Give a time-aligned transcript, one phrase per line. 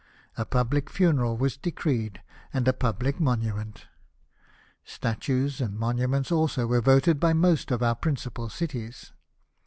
[0.35, 3.85] A public funeral Avas decreed, and a public monument.
[4.83, 9.11] Statues and monuments also were voted by most of our principal cities.